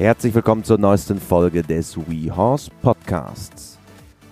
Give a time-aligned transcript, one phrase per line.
[0.00, 3.78] Herzlich willkommen zur neuesten Folge des WeHorse Podcasts.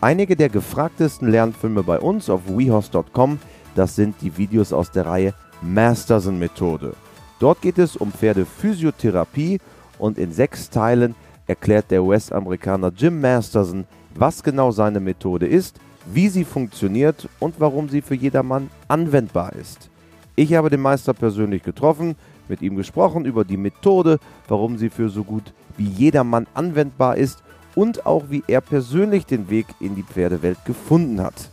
[0.01, 3.39] Einige der gefragtesten Lernfilme bei uns auf WeHorse.com,
[3.75, 6.95] das sind die Videos aus der Reihe Masterson Methode.
[7.39, 9.59] Dort geht es um Pferdephysiotherapie
[9.99, 11.15] und in sechs Teilen
[11.47, 17.91] erklärt der US-Amerikaner Jim Masterson, was genau seine Methode ist, wie sie funktioniert und warum
[17.91, 19.91] sie für jedermann anwendbar ist.
[20.35, 22.17] Ich habe den Meister persönlich getroffen,
[22.49, 24.19] mit ihm gesprochen über die Methode,
[24.49, 27.43] warum sie für so gut wie jedermann anwendbar ist
[27.75, 31.51] und auch wie er persönlich den Weg in die Pferdewelt gefunden hat.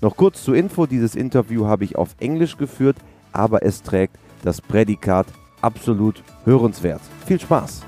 [0.00, 2.96] Noch kurz zur Info, dieses Interview habe ich auf Englisch geführt,
[3.32, 5.26] aber es trägt das Prädikat
[5.60, 7.00] absolut hörenswert.
[7.26, 7.82] Viel Spaß!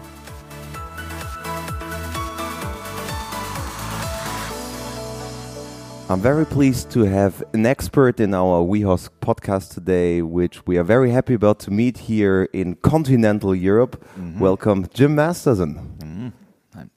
[6.10, 10.82] I'm very pleased to have an expert in our WeHorse podcast today, which we are
[10.82, 13.96] very happy about to meet here in continental Europe.
[14.16, 14.40] Mm -hmm.
[14.40, 15.68] Welcome, Jim Masterson.
[15.68, 16.32] Mm -hmm.
[16.74, 16.90] I'm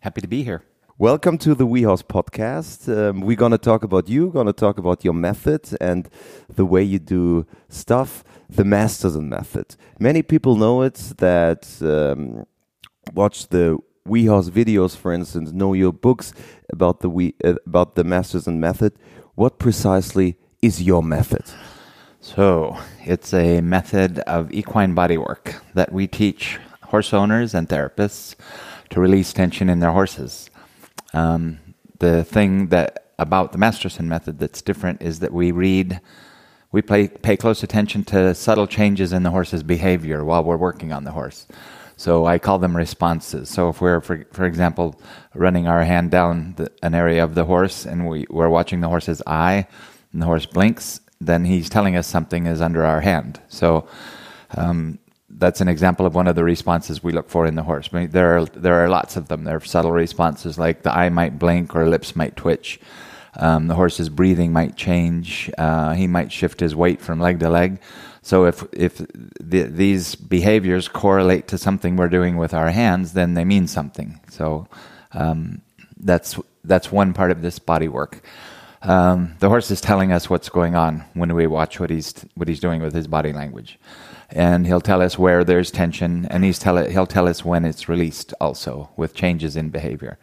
[0.00, 0.60] happy to be here.
[0.96, 2.88] Welcome to the WeHorse podcast.
[2.88, 6.08] Um, we're going to talk about you, going to talk about your method and
[6.54, 8.24] the way you do stuff,
[8.56, 9.76] the Masterson method.
[9.98, 12.44] Many people know it that um,
[13.14, 13.76] watch the
[14.08, 16.32] WeHorse videos, for instance, know your books
[16.70, 18.92] about the we uh, about the Masterson method.
[19.34, 21.44] What precisely is your method?
[22.20, 28.34] So it's a method of equine bodywork that we teach horse owners and therapists
[28.90, 30.50] to release tension in their horses.
[31.14, 31.58] Um,
[31.98, 36.00] the thing that about the Masterson method that's different is that we read,
[36.70, 40.92] we pay, pay close attention to subtle changes in the horse's behavior while we're working
[40.92, 41.46] on the horse.
[41.98, 43.48] So I call them responses.
[43.48, 45.00] So if we're, for, for example,
[45.34, 48.88] running our hand down the, an area of the horse and we, we're watching the
[48.88, 49.66] horse's eye
[50.12, 53.40] and the horse blinks, then he's telling us something is under our hand.
[53.48, 53.88] So
[54.56, 57.90] um, that's an example of one of the responses we look for in the horse.
[57.92, 59.42] I mean, there are there are lots of them.
[59.42, 62.78] There are subtle responses like the eye might blink or lips might twitch.
[63.34, 65.50] Um, the horse's breathing might change.
[65.58, 67.80] Uh, he might shift his weight from leg to leg.
[68.28, 68.98] So if if
[69.40, 74.20] the, these behaviors correlate to something we're doing with our hands, then they mean something.
[74.28, 74.68] So
[75.12, 75.62] um,
[75.98, 78.20] that's that's one part of this body work.
[78.82, 82.48] Um, the horse is telling us what's going on when we watch what he's what
[82.48, 83.78] he's doing with his body language,
[84.28, 87.64] and he'll tell us where there's tension, and he's tell it, he'll tell us when
[87.64, 90.18] it's released also with changes in behavior.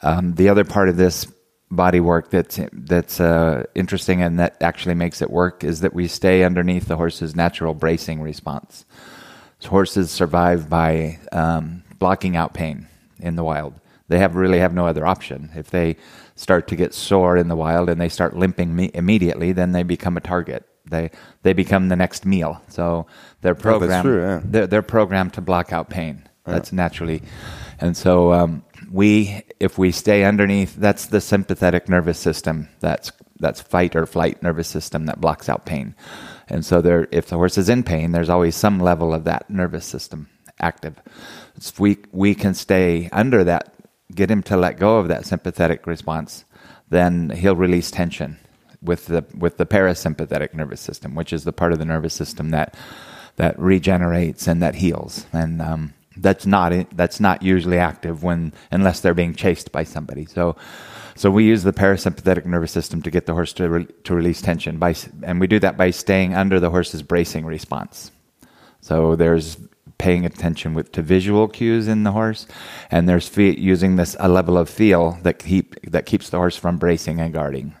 [0.00, 1.26] Um, the other part of this
[1.72, 6.06] body work that's that's uh, interesting and that actually makes it work is that we
[6.06, 8.84] stay underneath the horse's natural bracing response.
[9.58, 12.88] So horses survive by um, blocking out pain
[13.18, 13.74] in the wild.
[14.08, 15.50] They have really have no other option.
[15.54, 15.96] If they
[16.34, 19.82] start to get sore in the wild and they start limping me- immediately, then they
[19.82, 20.68] become a target.
[20.84, 21.10] They
[21.42, 22.60] they become the next meal.
[22.68, 23.06] So
[23.40, 24.06] they're programmed.
[24.06, 24.40] Oh, yeah.
[24.44, 26.28] they're, they're programmed to block out pain.
[26.44, 27.22] That's naturally,
[27.80, 32.68] and so um, we, if we stay underneath, that's the sympathetic nervous system.
[32.80, 33.10] That's
[33.40, 35.96] that's fight or flight nervous system that blocks out pain.
[36.48, 39.50] And so there, if the horse is in pain, there's always some level of that
[39.50, 40.28] nervous system
[40.60, 41.00] active.
[41.56, 43.74] If we we can stay under that,
[44.14, 46.44] get him to let go of that sympathetic response,
[46.88, 48.38] then he'll release tension
[48.82, 52.50] with the with the parasympathetic nervous system, which is the part of the nervous system
[52.50, 52.76] that
[53.36, 55.26] that regenerates and that heals.
[55.32, 60.26] And um, that's not that's not usually active when unless they're being chased by somebody.
[60.26, 60.56] So
[61.14, 64.40] so we use the parasympathetic nervous system to get the horse to re, to release
[64.40, 68.10] tension by and we do that by staying under the horse's bracing response.
[68.80, 69.58] So there's
[69.98, 72.46] paying attention with to visual cues in the horse
[72.90, 76.56] and there's fe- using this a level of feel that keep that keeps the horse
[76.56, 77.74] from bracing and guarding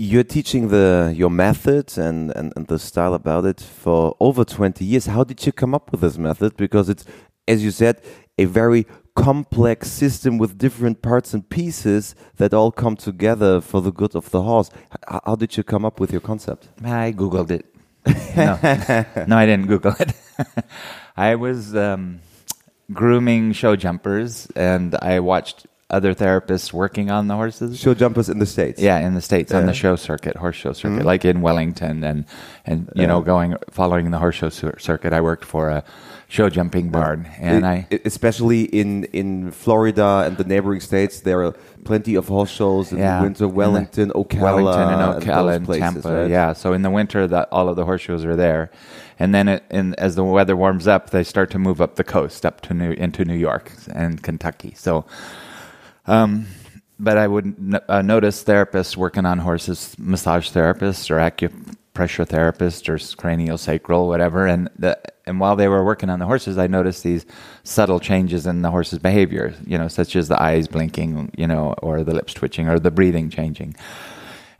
[0.00, 4.82] you're teaching the your method and, and, and the style about it for over 20
[4.82, 5.04] years.
[5.04, 6.56] How did you come up with this method?
[6.56, 7.04] Because it's,
[7.46, 8.00] as you said,
[8.38, 13.92] a very complex system with different parts and pieces that all come together for the
[13.92, 14.70] good of the horse.
[15.06, 16.70] How did you come up with your concept?
[16.82, 17.66] I Googled it.
[18.34, 18.58] no,
[19.26, 20.14] no I didn't Google it.
[21.18, 22.20] I was um,
[22.90, 27.78] grooming show jumpers and I watched other therapists working on the horses.
[27.78, 28.80] Show jumpers in the states.
[28.80, 29.58] Yeah, in the states yeah.
[29.58, 31.06] on the show circuit, horse show circuit, mm-hmm.
[31.06, 32.24] like in Wellington, and
[32.64, 33.06] and you yeah.
[33.06, 35.12] know going following the horse show circuit.
[35.12, 35.84] I worked for a
[36.28, 41.44] show jumping barn, and it, I especially in in Florida and the neighboring states, there
[41.44, 41.52] are
[41.84, 43.18] plenty of horse shows in yeah.
[43.18, 43.48] the winter.
[43.48, 46.22] Wellington, the, Ocala, Wellington and Ocala and, places, Tampa.
[46.22, 46.30] Right?
[46.30, 48.70] Yeah, so in the winter, that all of the horse shows are there,
[49.18, 52.04] and then it, in, as the weather warms up, they start to move up the
[52.04, 54.74] coast, up to New into New York and Kentucky.
[54.76, 55.04] So
[56.10, 56.46] um,
[56.98, 63.16] but I would uh, notice therapists working on horses, massage therapists or acupressure therapists or
[63.16, 64.46] cranial sacral, whatever.
[64.46, 67.24] And the, and while they were working on the horses, I noticed these
[67.62, 71.74] subtle changes in the horse's behavior, you know, such as the eyes blinking, you know,
[71.74, 73.76] or the lips twitching or the breathing changing.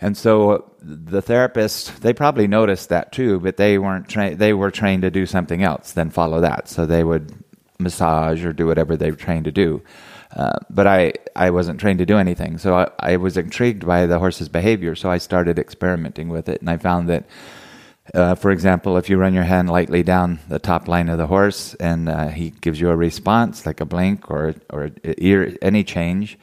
[0.00, 4.38] And so the therapist, they probably noticed that too, but they weren't trained.
[4.38, 6.68] They were trained to do something else than follow that.
[6.68, 7.34] So they would
[7.80, 9.82] massage or do whatever they were trained to do.
[10.34, 12.58] Uh, but I, I wasn't trained to do anything.
[12.58, 14.94] So I, I was intrigued by the horse's behavior.
[14.94, 16.60] So I started experimenting with it.
[16.60, 17.26] And I found that,
[18.14, 21.26] uh, for example, if you run your hand lightly down the top line of the
[21.26, 25.82] horse and uh, he gives you a response, like a blink or, or ear, any
[25.82, 26.38] change,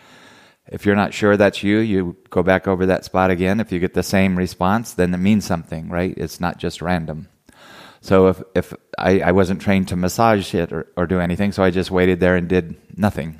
[0.69, 3.61] if you're not sure that's you, you go back over that spot again.
[3.61, 6.13] If you get the same response, then it means something, right?
[6.17, 7.29] It's not just random.
[8.01, 11.63] So if, if I, I wasn't trained to massage it or, or do anything, so
[11.63, 13.39] I just waited there and did nothing.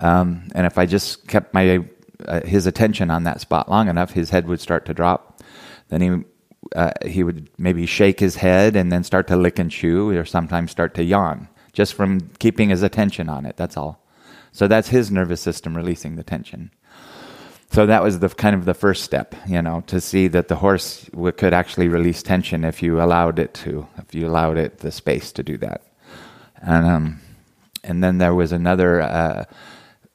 [0.00, 1.84] Um, and if I just kept my
[2.26, 5.42] uh, his attention on that spot long enough, his head would start to drop.
[5.88, 6.24] Then he
[6.74, 10.24] uh, he would maybe shake his head and then start to lick and chew, or
[10.24, 13.56] sometimes start to yawn, just from keeping his attention on it.
[13.56, 14.04] That's all.
[14.52, 16.70] So that's his nervous system releasing the tension.
[17.72, 20.56] So that was the kind of the first step, you know, to see that the
[20.56, 24.78] horse w- could actually release tension if you allowed it to, if you allowed it
[24.78, 25.82] the space to do that.
[26.60, 27.20] And um,
[27.84, 29.00] and then there was another.
[29.00, 29.44] Uh,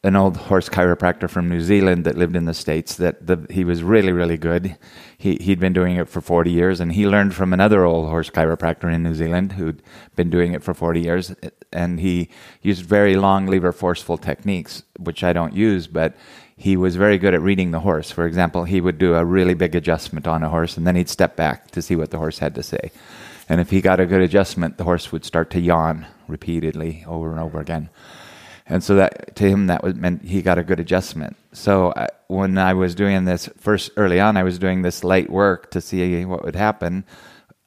[0.06, 3.64] an old horse chiropractor from New Zealand that lived in the States that the, he
[3.64, 4.78] was really, really good.
[5.18, 8.30] He, he'd been doing it for 40 years and he learned from another old horse
[8.30, 9.82] chiropractor in New Zealand who'd
[10.16, 11.36] been doing it for 40 years.
[11.74, 12.30] And he
[12.62, 16.16] used very long lever forceful techniques, which I don't use, but
[16.56, 18.12] he was very good at reading the horse.
[18.12, 21.10] For example, he would do a really big adjustment on a horse and then he'd
[21.10, 22.92] step back to see what the horse had to say.
[23.50, 27.32] And if he got a good adjustment, the horse would start to yawn repeatedly over
[27.32, 27.90] and over again
[28.68, 31.36] and so that to him that was, meant he got a good adjustment.
[31.54, 35.30] So I, when I was doing this first early on, I was doing this light
[35.30, 37.06] work to see what would happen.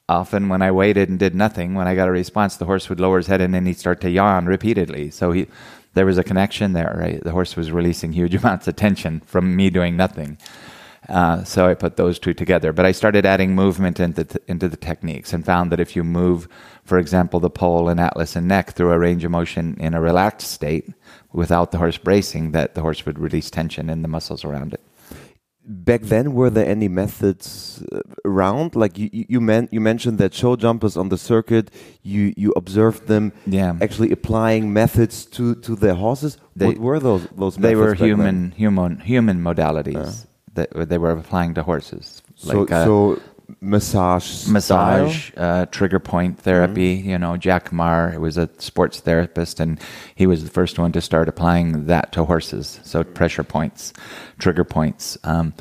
[0.09, 2.99] Often, when I waited and did nothing, when I got a response, the horse would
[2.99, 5.11] lower his head and then he'd start to yawn repeatedly.
[5.11, 5.47] So he,
[5.93, 7.23] there was a connection there, right?
[7.23, 10.39] The horse was releasing huge amounts of tension from me doing nothing.
[11.09, 12.73] Uh, so I put those two together.
[12.73, 16.05] But I started adding movement into, t- into the techniques and found that if you
[16.05, 16.49] move,
[16.85, 20.01] for example, the poll and atlas and neck through a range of motion in a
[20.01, 20.93] relaxed state
[21.33, 24.81] without the horse bracing, that the horse would release tension in the muscles around it.
[25.71, 28.75] Back then, were there any methods uh, around?
[28.75, 31.71] Like you, you, you mentioned that show jumpers on the circuit,
[32.03, 33.77] you, you observed them yeah.
[33.83, 36.39] actually applying methods to, to their horses.
[36.57, 37.57] They, what were those those?
[37.57, 40.25] They were human human human modalities.
[40.25, 40.29] Uh
[40.59, 42.23] that they were applying to horses.
[42.37, 43.23] So, like, uh, so
[43.61, 46.99] massage, massage, uh, trigger point therapy.
[46.99, 47.11] Mm-hmm.
[47.11, 49.81] You know, Jack Meagher was a sports therapist, and
[50.15, 52.81] he was the first one to start applying that to horses.
[52.85, 53.93] So pressure points,
[54.39, 55.55] trigger points, um,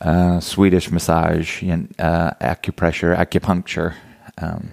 [0.00, 3.94] uh, Swedish massage, and, uh, acupressure, acupuncture.
[4.38, 4.70] Um,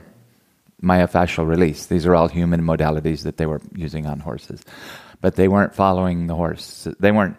[0.84, 1.86] myofascial release.
[1.86, 4.62] These are all human modalities that they were using on horses,
[5.22, 6.88] but they weren't following the horse.
[7.00, 7.38] They weren't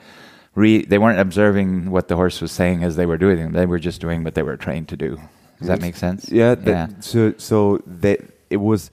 [0.55, 3.53] re, they weren't observing what the horse was saying as they were doing them.
[3.53, 5.19] They were just doing what they were trained to do.
[5.59, 6.31] Does that make sense?
[6.31, 6.55] Yeah.
[6.55, 6.89] That, yeah.
[7.01, 8.19] So so they,
[8.51, 8.91] it was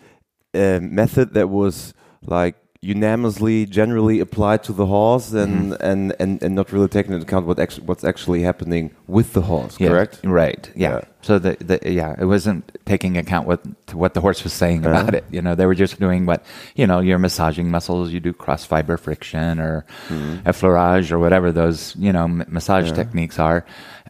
[0.53, 1.93] a method that was
[2.25, 5.83] like unanimously generally applied to the horse and, mm-hmm.
[5.83, 9.79] and, and, and not really taking into account what what's actually happening with the horse,
[9.79, 10.19] yeah, correct?
[10.23, 10.71] Right.
[10.75, 10.93] Yeah.
[10.93, 11.01] yeah.
[11.21, 13.61] So the, the yeah, it wasn't taking account what
[13.93, 14.99] what the horse was saying uh-huh.
[14.99, 15.25] about it.
[15.29, 16.43] You know, they were just doing what
[16.75, 20.47] you know, you're massaging muscles, you do cross fiber friction or mm-hmm.
[20.49, 22.93] effleurage or whatever those you know m- massage yeah.
[22.93, 23.63] techniques are.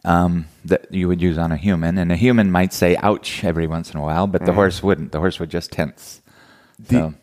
[0.04, 3.68] Um, that you would use on a human, and a human might say "ouch" every
[3.68, 4.56] once in a while, but the mm-hmm.
[4.56, 5.12] horse wouldn't.
[5.12, 6.22] The horse would just tense.
[6.90, 7.14] So.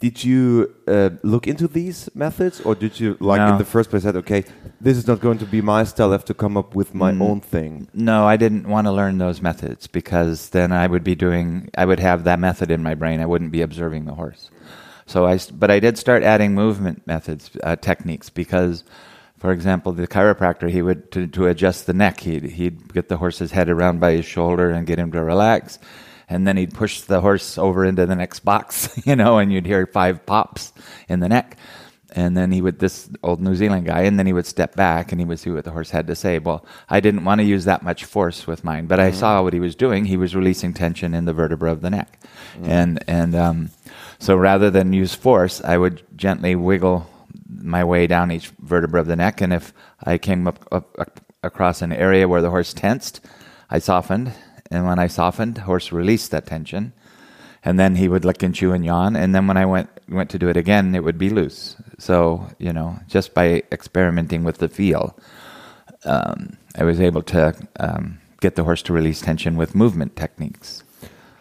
[0.00, 3.52] Did you uh, look into these methods, or did you, like no.
[3.52, 4.44] in the first place, said, "Okay,
[4.80, 6.08] this is not going to be my style.
[6.08, 7.20] I have to come up with my mm.
[7.20, 7.86] own thing"?
[7.92, 11.84] No, I didn't want to learn those methods because then I would be doing, I
[11.84, 13.20] would have that method in my brain.
[13.20, 14.50] I wouldn't be observing the horse.
[15.04, 18.84] So I, but I did start adding movement methods, uh, techniques because,
[19.36, 23.18] for example, the chiropractor he would to, to adjust the neck, he'd he'd get the
[23.18, 25.78] horse's head around by his shoulder and get him to relax
[26.30, 29.66] and then he'd push the horse over into the next box, you know, and you'd
[29.66, 30.72] hear five pops
[31.08, 31.58] in the neck.
[32.12, 35.12] And then he would, this old New Zealand guy, and then he would step back
[35.12, 36.38] and he would see what the horse had to say.
[36.38, 39.18] Well, I didn't want to use that much force with mine, but I mm-hmm.
[39.18, 40.04] saw what he was doing.
[40.04, 42.20] He was releasing tension in the vertebra of the neck.
[42.54, 42.70] Mm-hmm.
[42.70, 43.70] And, and, um,
[44.18, 47.08] so rather than use force, I would gently wiggle
[47.48, 49.40] my way down each vertebra of the neck.
[49.40, 49.72] And if
[50.02, 53.20] I came up, up, up across an area where the horse tensed,
[53.70, 54.32] I softened
[54.70, 56.92] and when I softened, horse released that tension.
[57.62, 59.16] And then he would lick and chew and yawn.
[59.16, 61.76] And then when I went went to do it again, it would be loose.
[61.98, 65.14] So you know, just by experimenting with the feel,
[66.04, 70.84] um, I was able to um, get the horse to release tension with movement techniques.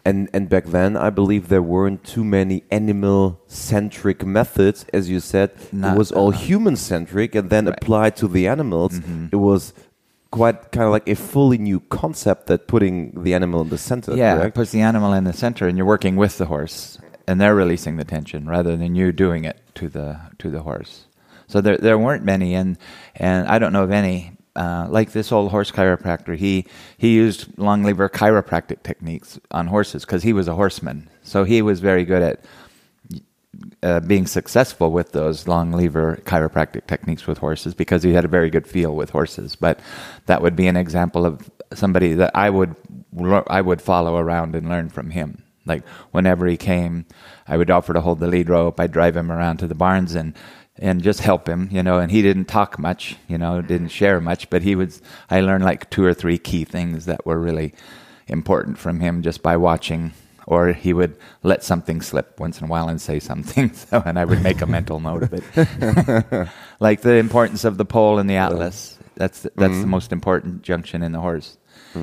[0.05, 5.19] And and back then, I believe there weren't too many animal centric methods, as you
[5.19, 5.51] said.
[5.71, 7.75] Not- it was all uh, human centric, and then Right.
[7.81, 9.00] Applied to the animals.
[9.31, 9.74] It was
[10.31, 14.15] quite kind of like a fully new concept that putting the animal in the center.
[14.15, 14.55] yeah, it correct?
[14.55, 17.98] puts the animal in the center, and you're working with the horse, and they're releasing
[17.98, 21.05] the tension rather than you doing it to the to the horse.
[21.48, 22.77] So there there weren't many, and
[23.15, 24.33] and I don't know of any.
[24.55, 26.65] Uh, like this old horse chiropractor, he
[26.98, 31.09] he used long lever chiropractic techniques on horses because he was a horseman.
[31.24, 32.43] So he was very good at
[33.81, 38.29] uh, being successful with those long lever chiropractic techniques with horses because he had a
[38.29, 39.55] very good feel with horses.
[39.55, 39.79] But
[40.25, 42.75] that would be an example of somebody that I would
[43.48, 45.43] I would follow around and learn from him.
[45.65, 47.05] Like whenever he came,
[47.48, 48.79] I would offer to hold the lead rope.
[48.79, 50.33] I'd drive him around to the barns and
[50.77, 52.00] and just help him, you know.
[52.00, 55.01] And he didn't talk much, you know, didn't share much, but he was.
[55.29, 57.74] I learned like two or three key things that were really
[58.27, 60.13] important from him just by watching
[60.50, 64.20] or he would let something slip once in a while and say something so and
[64.20, 68.29] i would make a mental note of it like the importance of the poll and
[68.29, 71.58] the atlas that's the, that's the most important junction in the horse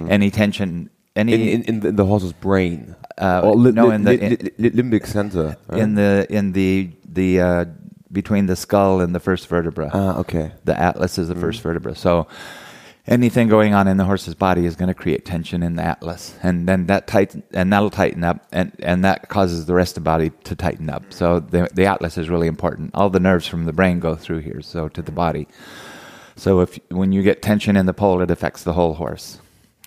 [0.08, 2.94] any tension any in, in, in, the, horse's brain.
[3.18, 5.56] Uh, or li- no, in the- li- li- limbic center.
[5.68, 5.80] right?
[5.80, 7.64] in the in the the uh,
[8.12, 10.52] between the skull and the first vertebra ah, okay.
[10.64, 11.94] the atlas is the first vertebra.
[11.94, 12.28] So
[13.06, 16.34] anything going on in the horse's body is going to create tension in the atlas,
[16.42, 20.04] and then that tighten and that'll tighten up, and and that causes the rest of
[20.04, 21.12] the body to tighten up.
[21.12, 22.90] So the the atlas is really important.
[22.94, 25.48] All the nerves from the brain go through here, so to the body.
[26.36, 29.38] So if when you get tension in the poll, it affects the whole horse.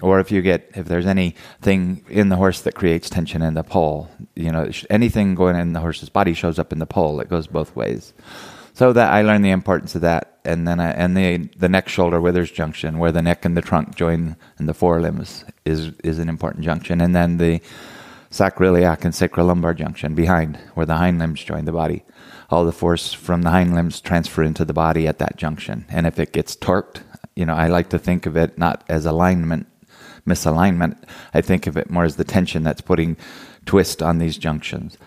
[0.01, 3.63] Or if you get if there's anything in the horse that creates tension in the
[3.63, 7.19] poll, you know anything going in the horse's body shows up in the poll.
[7.19, 8.13] It goes both ways.
[8.79, 11.89] So that I learned the importance of that, and then I, and the the neck
[11.89, 16.17] shoulder withers junction, where the neck and the trunk join, and the forelimbs is is
[16.17, 17.59] an important junction, and then the
[18.31, 22.05] sacroiliac and sacrolumbar junction behind, where the hind limbs join the body.
[22.49, 26.07] All the force from the hind limbs transfer into the body at that junction, and
[26.07, 27.01] if it gets torqued,
[27.35, 29.67] you know, I like to think of it not as alignment,
[30.25, 31.03] misalignment.
[31.33, 33.17] I think of it more as the tension that's putting
[33.65, 34.97] twist on these junctions.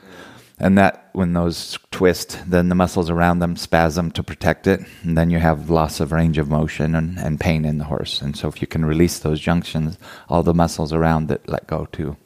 [0.63, 5.19] And that when those twist, then the muscles around them spasm to protect it, and
[5.19, 8.23] then you have loss of range of motion and, and pain in the horse.
[8.23, 11.89] And so if you can release those junctions, all the muscles around it let go
[11.91, 12.17] too.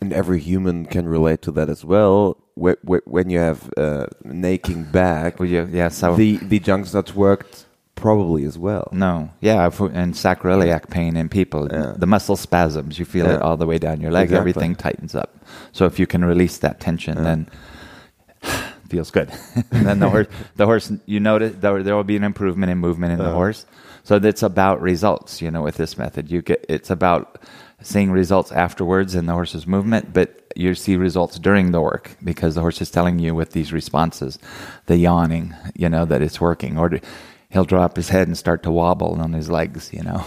[0.00, 2.36] And every human can relate to that as well.
[2.60, 6.58] Wh- wh- When you have uh, an aching back, Well, you, yeah, so the the
[6.58, 7.66] junctions not worked
[8.00, 8.88] probably as well.
[8.92, 11.92] no, yeah, and sacroiliac pain in people, Yeah.
[11.96, 14.24] the muscle spasms, you feel it all the way down your leg.
[14.24, 14.38] Exactly.
[14.40, 15.30] Everything tightens up.
[15.72, 17.46] So if you can release that tension, then
[18.88, 19.30] feels good.
[19.70, 20.26] and then the horse,
[20.56, 23.34] the horse, you notice there, there will be an improvement in movement in the Uh-huh.
[23.34, 23.66] horse.
[24.02, 25.40] So it's about results.
[25.42, 27.38] You know, with this method, you get it's about
[27.82, 32.54] seeing results afterwards in the horse's movement, but you see results during the work because
[32.54, 34.38] the horse is telling you with these responses,
[34.86, 36.90] the yawning, you know, that it's working, or
[37.50, 39.92] he'll drop his head and start to wobble on his legs.
[39.92, 40.24] You know.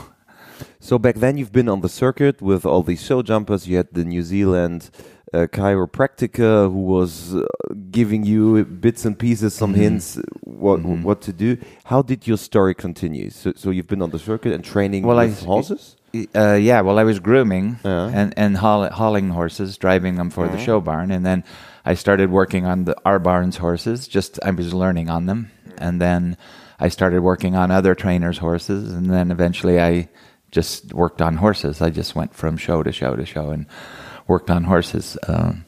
[0.80, 3.68] So back then, you've been on the circuit with all these show jumpers.
[3.68, 4.90] You had the New Zealand
[5.34, 7.46] uh, chiropractor who was uh,
[7.90, 9.82] giving you bits and pieces, some Mm-hmm.
[9.82, 11.58] hints what what to do.
[11.86, 13.30] How did your story continue?
[13.32, 15.96] So, so you've been on the circuit and training Well, I- horses.
[16.36, 18.12] Uh, yeah, well, I was grooming Yeah.
[18.14, 21.44] and and haul, hauling horses, driving them for the show barn, and then
[21.86, 24.08] I started working on the our barn's horses.
[24.08, 25.50] Just I was learning on them,
[25.80, 26.38] and then
[26.84, 30.10] I started working on other trainers' horses, and then eventually I
[30.52, 31.82] just worked on horses.
[31.82, 33.68] I just went from show to show to show and
[34.28, 35.18] worked on horses.
[35.30, 35.64] Um,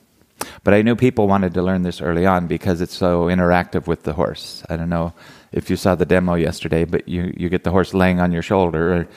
[0.66, 4.04] but I knew people wanted to learn this early on because it's so interactive with
[4.04, 4.62] the horse.
[4.70, 5.14] I don't know
[5.54, 8.44] if you saw the demo yesterday, but you, you get the horse laying on your
[8.44, 9.08] shoulder or,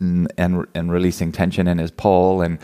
[0.00, 2.58] and and releasing tension in his poll, and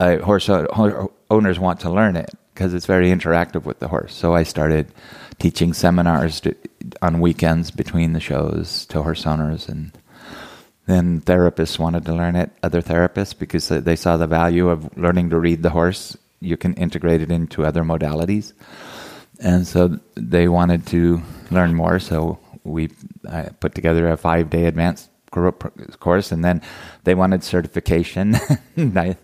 [0.00, 4.14] uh, horse owners want to learn it because it's very interactive with the horse.
[4.14, 4.92] So I started
[5.38, 6.54] teaching seminars to,
[7.00, 9.92] on weekends between the shows to horse owners and
[10.86, 15.30] then therapists wanted to learn it, other therapists, because they saw the value of learning
[15.30, 16.16] to read the horse.
[16.40, 18.52] You can integrate it into other modalities.
[19.40, 21.98] And so they wanted to learn more.
[21.98, 22.90] So we
[23.28, 26.62] I put together a five day advanced course, and then
[27.04, 28.34] they wanted certification.
[28.76, 29.16] I,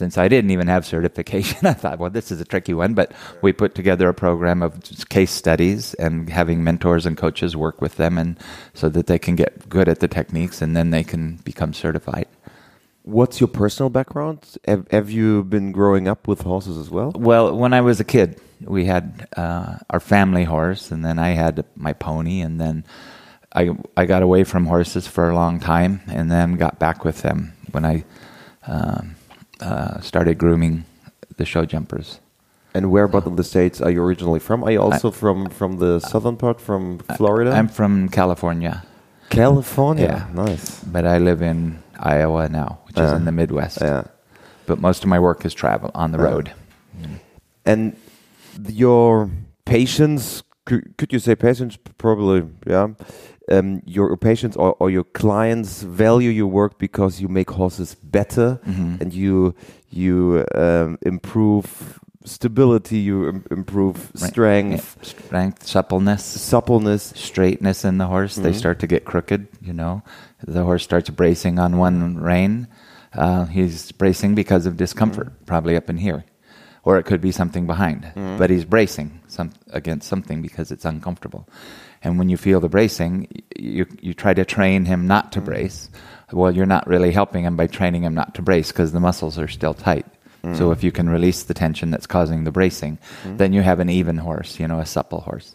[0.00, 2.94] since I didn't even have certification, I thought, well, this is a tricky one.
[2.94, 4.80] But we put together a program of
[5.10, 8.38] case studies and having mentors and coaches work with them, and
[8.72, 12.26] so that they can get good at the techniques, and then they can become certified.
[13.02, 14.56] What's your personal background?
[14.66, 17.12] Have, have you been growing up with horses as well?
[17.14, 21.30] Well, when I was a kid, we had uh, our family horse, and then I
[21.30, 22.86] had my pony, and then
[23.52, 27.20] I I got away from horses for a long time, and then got back with
[27.20, 28.04] them when I
[28.66, 29.16] um,
[29.60, 30.84] uh, started grooming
[31.36, 32.20] the show jumpers.
[32.74, 34.62] And where about in the states are you originally from?
[34.64, 37.50] Are you also from from the southern part, from Florida?
[37.50, 38.84] I'm from California,
[39.28, 40.04] California.
[40.34, 40.44] Yeah.
[40.44, 40.80] Nice.
[40.84, 43.78] but I live in Iowa now, which is Uh, in the Midwest.
[43.80, 44.02] Yeah.
[44.66, 46.52] But most of my work is travel on the Uh, road.
[47.66, 47.96] And
[48.68, 49.28] your
[49.64, 51.78] patients, could, could you say patients?
[51.98, 52.88] Probably, yeah.
[53.52, 58.60] Um, your patients or, or your clients value your work because you make horses better
[58.64, 59.00] Mhm.
[59.00, 59.54] and you
[59.90, 64.30] you um, improve stability, you im- improve Right.
[64.30, 67.12] strength, Yeah, strength, suppleness, suppleness.
[67.16, 68.36] straightness in the horse.
[68.36, 68.58] They Mhm.
[68.58, 69.48] start to get crooked.
[69.60, 70.02] You know,
[70.46, 72.68] the horse starts bracing on one rein.
[73.16, 76.22] Uh, he's bracing because of discomfort, probably up in here,
[76.84, 78.06] or it could be something behind.
[78.38, 81.48] But he's bracing some, against something because it's uncomfortable.
[82.02, 85.50] And when you feel the bracing, you you try to train him not to mm-hmm.
[85.50, 85.90] brace.
[86.32, 89.38] Well, you're not really helping him by training him not to brace because the muscles
[89.38, 90.06] are still tight.
[90.42, 90.56] Mm.
[90.56, 93.36] So if you can release the tension that's causing the bracing, mm-hmm.
[93.36, 95.54] then you have an even horse, you know, a supple horse.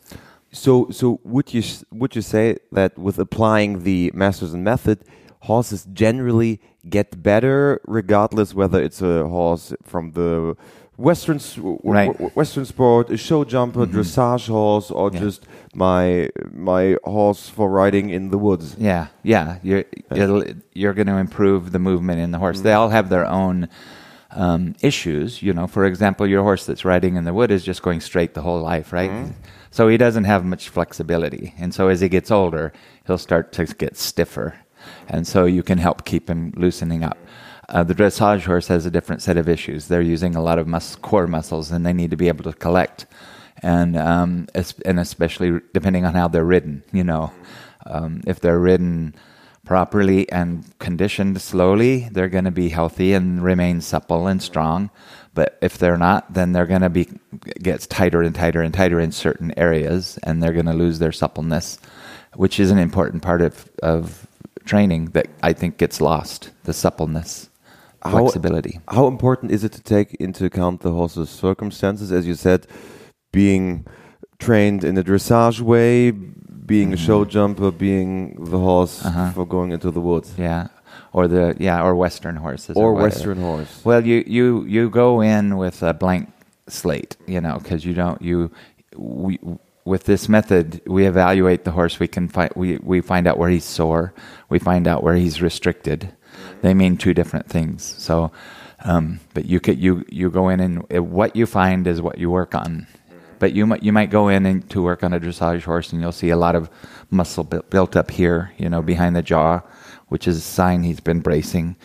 [0.51, 5.03] So, so would you would you say that with applying the Masterson method,
[5.41, 10.55] horses generally get better, regardless whether it's a horse from the
[10.97, 12.35] Western s- w- w- Right.
[12.35, 13.99] Western sport, a show jumper, mm-hmm.
[13.99, 15.19] dressage horse, or Yeah.
[15.19, 18.75] just my my horse for riding in the woods?
[18.79, 19.57] Yeah, yeah.
[19.61, 22.61] You're it'll, you're going to improve the movement in the horse.
[22.61, 22.79] They mm-hmm.
[22.79, 23.67] all have their own
[24.31, 25.41] um, issues.
[25.41, 28.33] You know, for example, your horse that's riding in the wood is just going straight
[28.33, 29.11] the whole life, right?
[29.11, 29.31] Mm-hmm.
[29.71, 32.71] So he doesn't have much flexibility, and so as he gets older,
[33.05, 34.55] he'll start to get stiffer,
[35.09, 37.17] and so you can help keep him loosening up.
[37.67, 39.87] Uh, the dressage horse has a different set of issues.
[39.87, 42.53] They're using a lot of mus- core muscles, and they need to be able to
[42.53, 43.05] collect,
[43.63, 44.47] and um,
[44.85, 46.83] and especially depending on how they're ridden.
[46.91, 47.31] You know,
[47.85, 49.15] um, if they're ridden
[49.65, 54.91] properly and conditioned slowly, they're going to be healthy and remain supple and strong.
[55.33, 57.09] But if they're not, then they're going to be
[57.61, 61.11] gets tighter and tighter and tighter in certain areas, and they're going to lose their
[61.11, 61.77] suppleness,
[62.35, 64.27] which is an important part of of
[64.65, 66.51] training that I think gets lost.
[66.63, 67.49] The suppleness,
[68.11, 68.79] flexibility.
[68.89, 72.11] How important is it to take into account the horse's circumstances?
[72.11, 72.67] As you said,
[73.31, 73.85] being
[74.39, 79.07] trained in a dressage way, being a show jumper, being the horse Mm-hmm.
[79.07, 79.31] Uh-huh.
[79.31, 80.67] for going into the woods, Yeah,
[81.13, 83.09] or the yeah, or Western horses, or whatever.
[83.09, 83.81] Western horse.
[83.85, 86.29] Well, you you you go in with a blank
[86.67, 88.51] slate, you know, because you don't you
[88.97, 89.39] we
[89.85, 91.99] with this method we evaluate the horse.
[91.99, 94.13] We can find we we find out where he's sore.
[94.49, 96.11] We find out where he's restricted.
[96.61, 97.83] They mean two different things.
[97.83, 98.31] So,
[98.83, 102.17] um, but you could you you go in and uh, what you find is what
[102.17, 102.87] you work on.
[103.39, 106.01] But you might you might go in and to work on a dressage horse and
[106.01, 106.69] you'll see a lot of
[107.09, 109.61] muscle built up here, you know, behind the jaw,
[110.07, 111.75] which is a sign he's been bracing.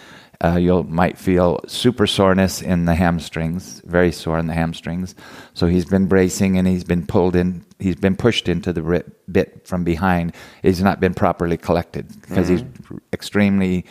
[0.43, 5.15] Uh, you might feel super soreness in the hamstrings, very sore in the hamstrings.
[5.53, 7.63] So he's been bracing and he's been pulled in.
[7.79, 10.35] He's been pushed into the bit from behind.
[10.63, 12.65] He's not been properly collected because he's
[13.13, 13.85] extremely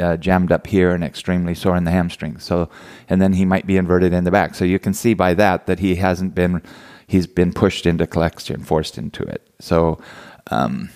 [0.00, 2.44] uh, jammed up here and extremely sore in the hamstrings.
[2.44, 2.68] So,
[3.08, 4.54] and then he might be inverted in the back.
[4.54, 6.62] So you can see by that that he hasn't been,
[7.06, 9.46] he's been pushed into collection, forced into it.
[9.60, 9.98] So,
[10.50, 10.90] um,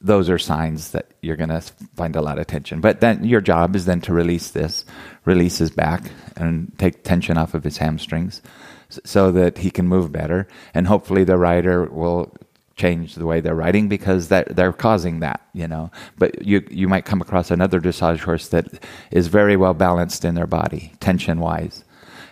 [0.00, 1.60] those are signs that you're going to
[1.94, 2.80] find a lot of tension.
[2.80, 4.84] But then your job is then to release this,
[5.24, 8.40] release his back, and take tension off of his hamstrings,
[8.88, 10.48] so that he can move better.
[10.72, 12.34] And hopefully, the rider will
[12.80, 15.90] change the way they're riding because that they're causing that, you know.
[16.18, 18.66] But you you might come across another dressage horse that
[19.10, 21.84] is very well balanced in their body, tension wise,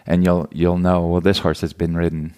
[0.07, 2.35] and you'll you'll know well this horse has been ridden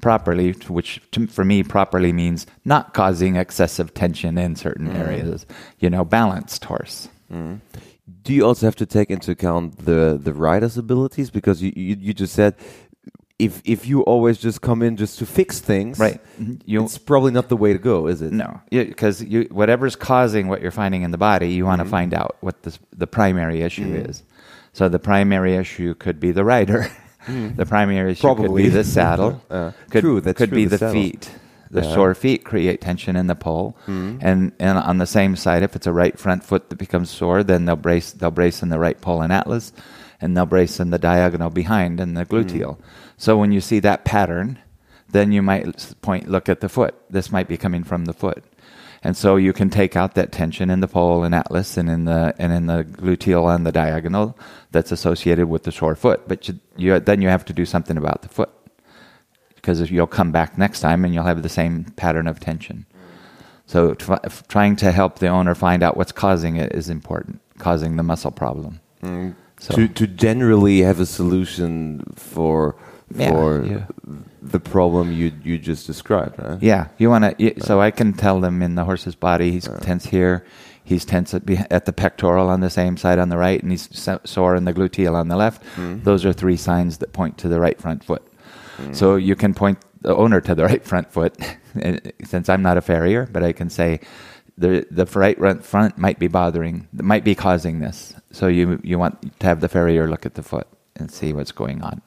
[0.00, 4.98] properly, which to, for me properly means not causing excessive tension in certain mm.
[5.04, 5.46] areas.
[5.78, 7.08] You know, balanced horse.
[7.32, 7.60] Mm.
[8.22, 11.30] Do you also have to take into account the the rider's abilities?
[11.30, 12.54] Because you you, you just said
[13.38, 16.20] if if you always just come in just to fix things, Right.
[16.40, 16.60] Mhm.
[16.64, 18.32] You- it's probably not the way to go, is it?
[18.32, 21.90] No, because you, whatever's causing what you're finding in the body, you want to mm-hmm.
[21.90, 24.08] find out what the the primary issue mm.
[24.08, 24.22] is.
[24.72, 26.90] So the primary issue could be the rider.
[27.26, 27.56] Mm.
[27.56, 29.42] the primary issue could be the saddle.
[29.50, 31.30] Uh, could, true, that's could true, be the the, feet.
[31.70, 31.94] The Yeah.
[31.94, 34.18] sore feet create tension in the poll, mm.
[34.22, 37.42] and and on the same side, if it's a right front foot that becomes sore,
[37.44, 39.72] then they'll brace they'll brace in the right poll and atlas,
[40.20, 42.78] and they'll brace in the diagonal behind and the gluteal.
[43.18, 44.58] So when you see that pattern,
[45.10, 46.94] then you might point look at the foot.
[47.10, 48.44] This might be coming from the foot.
[49.02, 52.04] And so you can take out that tension in the poll and atlas and in
[52.04, 54.36] the and in the gluteal and the diagonal
[54.72, 56.26] that's associated with the sore foot.
[56.26, 58.50] But you, you then you have to do something about the foot
[59.54, 62.86] because if you'll come back next time and you'll have the same pattern of tension.
[63.66, 64.14] So tr-
[64.48, 68.30] trying to help the owner find out what's causing it is important, causing the muscle
[68.30, 68.80] problem.
[69.02, 69.34] Mm.
[69.60, 72.74] So- To to generally have a solution for
[73.14, 73.86] Yeah, for yeah.
[74.42, 76.62] the problem you you just described, right?
[76.62, 77.60] Yeah, you want to.
[77.60, 80.44] So I can tell them in the horse's body he's tense here,
[80.84, 83.88] he's tense at, at the pectoral on the same side on the right, and he's
[84.24, 85.62] sore in the gluteal on the left.
[85.76, 86.02] Mm-hmm.
[86.02, 88.22] Those are three signs that point to the right front foot.
[88.76, 88.92] Mm-hmm.
[88.92, 91.34] So you can point the owner to the right front foot,
[92.24, 94.00] since I'm not a farrier, but I can say
[94.58, 98.14] the the right front front might be bothering, might be causing this.
[98.32, 100.66] So you you want to have the farrier look at the foot
[100.96, 102.02] and see what's going on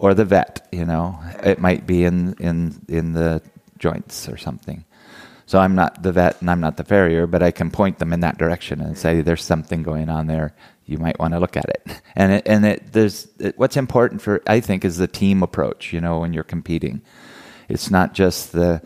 [0.00, 0.66] or the vet.
[0.72, 3.42] You know, it might be in in in the
[3.78, 4.84] joints or something.
[5.46, 8.12] So I'm not the vet and I'm not the farrier, but I can point them
[8.12, 10.54] in that direction and say there's something going on there.
[10.86, 12.02] You might want to look at it.
[12.16, 15.92] And it, and it, there's it, what's important for I think is the team approach.
[15.92, 17.02] You know, when you're competing,
[17.68, 18.82] it's not just the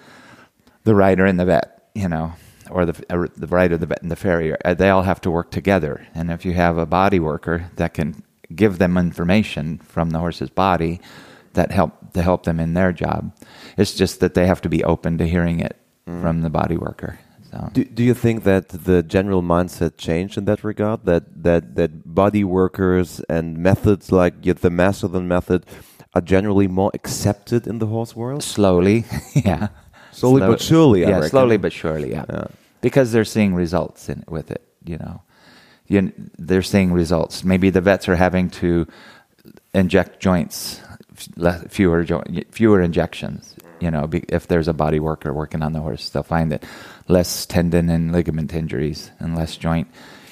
[0.85, 1.89] the rider and the vet.
[1.95, 2.35] You know.
[2.71, 4.57] Or the or the rider, the vet, and the farrier.
[4.65, 6.07] Uh, They all have to work together.
[6.15, 8.24] And if you have a body worker that can
[8.55, 11.01] give them information from the horse's body
[11.55, 13.33] that help to help them in their job.
[13.77, 15.77] It's just that they have to be open to hearing it
[16.07, 16.21] mm.
[16.21, 17.19] from the body worker.
[17.51, 21.05] So Do, do you think that the general mindset changed in that regard?
[21.05, 25.65] That that that body workers and methods like the Masterson method
[26.15, 28.43] are generally more accepted in the horse world?
[28.43, 29.05] slowly,
[29.35, 29.69] yeah,
[30.15, 32.25] Slowly but surely, I yeah, slowly but surely, yeah.
[32.29, 32.47] Yeah.
[32.81, 34.63] because they're seeing results in with it.
[34.85, 35.23] You know,
[35.87, 37.45] you, they're seeing results.
[37.45, 38.87] Maybe the vets are having to
[39.75, 40.81] inject joints,
[41.69, 42.05] fewer
[42.51, 43.55] fewer injections.
[43.81, 46.65] You know, if there's a body worker working on the horse, they'll find that
[47.09, 49.89] less tendon and ligament injuries and less joint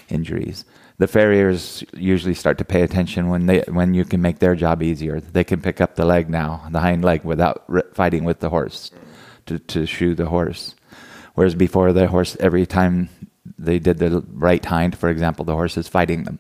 [0.09, 0.65] injuries.
[0.99, 4.83] The farriers usually start to pay attention when they when you can make their job
[4.83, 5.21] easier.
[5.21, 8.91] They can pick up the leg now, the hind leg, without fighting with the horse
[9.47, 10.75] to to shoe the horse.
[11.35, 13.09] Whereas before, the horse every time
[13.59, 16.39] they did the right hind, for example, the horse is fighting them.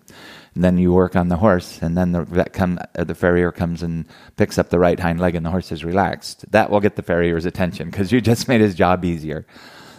[0.55, 3.51] And then you work on the horse, and then the vet come, uh, the farrier
[3.51, 6.51] comes and picks up the right hind leg, and the horse is relaxed.
[6.53, 9.47] That will get the farrier's attention because you just made his job easier.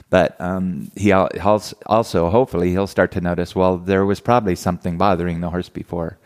[0.10, 3.56] But um, he also, hopefully, he'll start to notice.
[3.56, 6.20] Well, there was probably something bothering the horse before,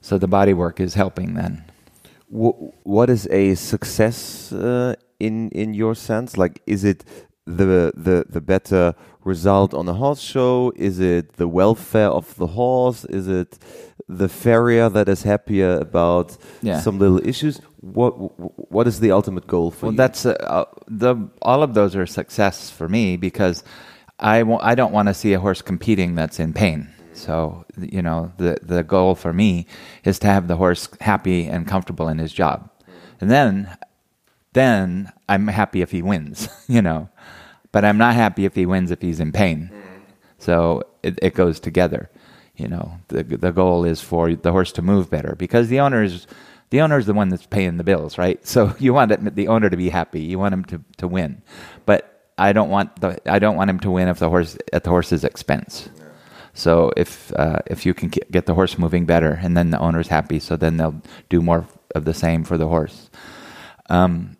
[0.00, 1.64] so the body work is helping then.
[2.30, 6.38] What is a success uh, in in your sense?
[6.38, 7.04] Like, is it
[7.44, 8.94] the the the better
[9.34, 10.72] result on a horse show?
[10.76, 13.04] Is it the welfare of the horse?
[13.18, 13.58] Is it
[14.08, 16.80] the farrier that is happier about Yeah.
[16.80, 17.60] some little issues?
[17.80, 18.12] What
[18.76, 20.02] what is the ultimate goal for Well, you?
[20.02, 20.64] that's uh, uh,
[21.02, 21.12] the
[21.42, 23.62] all of those are success for me because
[24.18, 26.88] I w- I don't want to see a horse competing that's in pain.
[27.12, 27.64] So
[27.96, 29.66] you know the the goal for me
[30.04, 32.58] is to have the horse happy and comfortable in his job,
[33.20, 33.52] and then
[34.52, 36.48] then I'm happy if he wins.
[36.68, 37.08] You know,
[37.72, 39.70] but I'm not happy if he wins if he's in pain.
[40.38, 42.10] So it, it goes together.
[42.56, 46.02] You know, the the goal is for the horse to move better because the owner
[46.02, 46.26] is
[46.70, 48.44] the owner is the one that's paying the bills, right?
[48.46, 50.22] So you want it, the owner to be happy.
[50.22, 51.42] You want him to, to win,
[51.86, 54.84] but I don't want the I don't want him to win if the horse at
[54.84, 55.88] the horse's expense.
[56.54, 60.08] So if uh, if you can get the horse moving better, and then the owner's
[60.08, 63.10] happy, so then they'll do more of the same for the horse.
[63.88, 64.37] Um,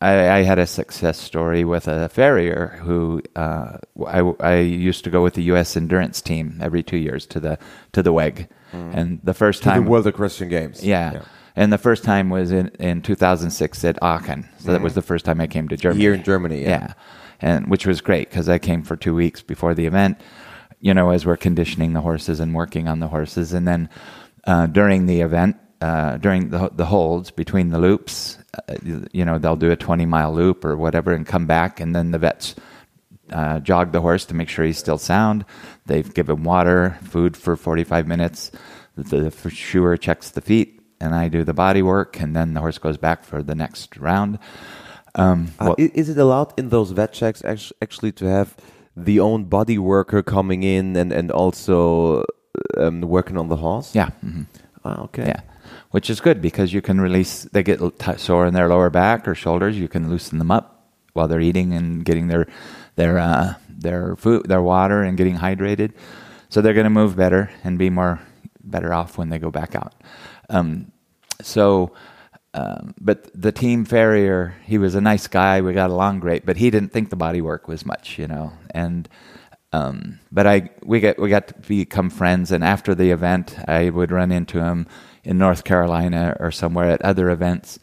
[0.00, 5.10] I, I had a success story with a farrier who uh, I, I used to
[5.10, 5.76] go with the U.S.
[5.76, 7.58] endurance team every two years to the
[7.92, 10.84] to the WEG, and the first to the time World Equestrian Games.
[10.84, 11.22] yeah.
[11.58, 14.46] And the first time was in, in 2006 at Aachen.
[14.58, 16.02] So that was the first time I came to Germany.
[16.02, 16.68] Here in Germany, yeah.
[16.68, 16.92] Yeah.
[17.40, 20.20] And which was great because I came for two weeks before the event,
[20.80, 23.54] you know, as we're conditioning the horses and working on the horses.
[23.54, 23.88] And then
[24.46, 28.74] uh, during the event, uh, during the, the holds between the loops, uh,
[29.12, 31.80] you know, they'll do a 20 mile loop or whatever and come back.
[31.80, 32.54] And then the vets
[33.30, 35.44] uh, jog the horse to make sure he's still sound.
[35.86, 38.50] They've given water, food for 45 minutes.
[38.96, 42.60] The, the shoer checks the feet, and I do the body work, and then the
[42.60, 44.38] horse goes back for the next round.
[45.14, 48.56] Um, Uh, well- is it allowed in those vet checks act- actually to have
[48.96, 52.24] the own body worker coming in and and also
[52.78, 53.94] um, working on the horse?
[53.94, 54.10] yeah.
[54.24, 54.46] mhm.
[54.84, 55.26] Ah, okay.
[55.26, 55.40] Yeah,
[55.90, 57.44] which is good because you can release.
[57.44, 57.80] They get
[58.18, 59.78] sore in their lower back or shoulders.
[59.78, 62.46] You can loosen them up while they're eating and getting their
[62.96, 65.92] their uh, their food, their water, and getting hydrated.
[66.48, 68.20] So they're going to move better and be more
[68.62, 69.94] better off when they go back out.
[70.48, 70.92] Um,
[71.42, 71.92] so.
[72.54, 75.60] Um, but the team farrier, he was a nice guy.
[75.60, 78.50] We got along great, but he didn't think the body work was much, you know.
[78.70, 79.06] And
[79.72, 83.90] um, but I we got we got to become friends, and after the event, I
[83.90, 84.86] would run into him
[85.26, 87.78] in North Carolina or somewhere at other events,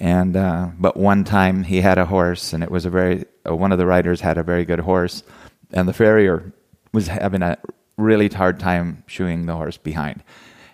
[0.00, 3.54] And uh, but one time he had a horse, and it was a very uh,
[3.54, 5.22] one of the riders had a very good horse,
[5.72, 6.52] and the farrier
[6.92, 7.58] was having a
[7.98, 10.22] really hard time shoeing the horse behind,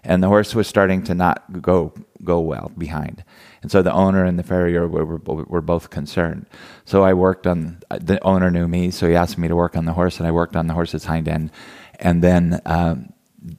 [0.05, 3.25] and the horse was starting to not go go well behind,
[3.63, 6.47] and so the owner and the farrier were, were, were both concerned.
[6.85, 9.87] So I worked on the owner knew me, so he asked me to work on
[9.87, 11.51] the horse, and I worked on the horse's hind end,
[11.99, 12.61] and then.
[12.65, 13.13] Um,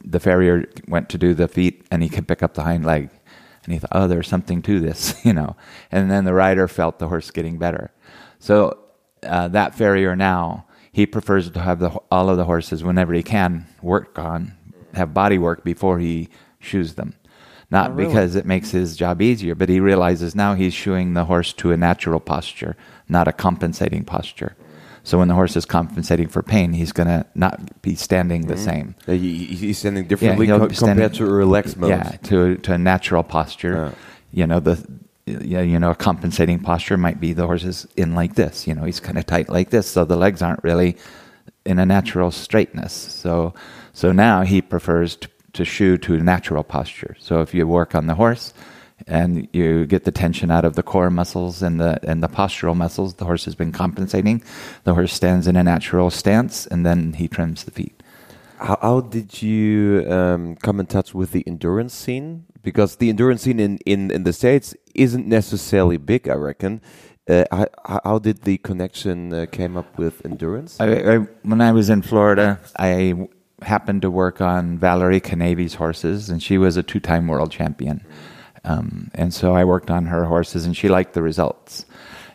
[0.03, 3.09] the farrier went to do the feet and he could pick up the hind leg
[3.63, 5.55] and he thought, oh, there's something to this, you know.
[5.91, 7.91] And then the rider felt the horse getting better.
[8.39, 8.79] So
[9.23, 13.23] uh, that farrier now, he prefers to have the, all of the horses whenever he
[13.23, 14.53] can work on,
[14.93, 17.13] have body work before he shoes them.
[17.69, 18.07] Not oh, really?
[18.07, 21.71] because it makes his job easier, but he realizes now he's shoeing the horse to
[21.71, 22.75] a natural posture,
[23.09, 24.55] not a compensating posture.
[25.07, 28.55] So when the horse is compensating for pain, he's going to not be standing the
[28.55, 28.63] mm-hmm.
[28.63, 28.95] same.
[29.05, 31.91] He, he's standing differently yeah, co- compared to a relaxed mode.
[31.91, 33.93] Yeah, to to a natural posture.
[34.31, 34.85] You know the
[35.25, 38.67] yeah, you know, a compensating posture might be the horse is in like this.
[38.67, 40.97] You know, he's kind of tight like this, so the legs aren't really
[41.65, 42.91] in a natural straightness.
[42.93, 43.53] So,
[43.93, 47.15] so now he prefers to, to shoe to a natural posture.
[47.19, 48.53] So if you work on the horse,
[49.05, 52.75] and you get the tension out of the core muscles and the and the postural
[52.75, 53.15] muscles.
[53.15, 54.43] The horse has been compensating.
[54.83, 58.01] The horse stands in a natural stance, and then he trims the feet.
[58.57, 62.45] How, how did you um, come in touch with the endurance scene?
[62.63, 66.81] Because the endurance scene in, in, in the States isn't necessarily big, I reckon.
[67.29, 67.67] Uh, how,
[68.03, 70.79] how, did the connection uh, came up with endurance?
[70.79, 73.27] I, I, when I was in Florida, I
[73.61, 78.05] happened to work on Valerie Kanavy's horses, and she was a two-time world champion.
[78.67, 81.85] Um, and so I worked on her horses, and she liked the results.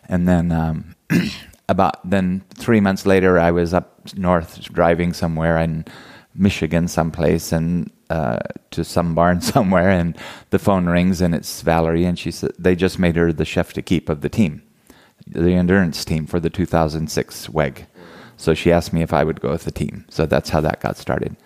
[0.08, 0.96] And then um,
[1.68, 5.84] about then three months later, I was up north driving somewhere in
[6.34, 8.38] Michigan, someplace, and uh,
[8.70, 10.16] to some barn somewhere, and
[10.48, 13.74] the phone rings, and it's Valerie, and she said they just made her the chef
[13.74, 14.62] d'equipe of the team,
[15.26, 17.86] the endurance team for the 2006 WEG.
[18.38, 20.06] So she asked me if I would go with the team.
[20.08, 21.36] So that's how that got started.